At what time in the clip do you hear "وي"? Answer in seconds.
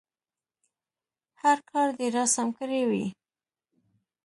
2.89-3.05